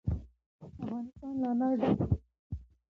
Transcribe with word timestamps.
افغانستان 0.67 1.33
له 1.41 1.47
انار 1.53 1.73
ډک 1.81 1.97
دی. 2.07 2.13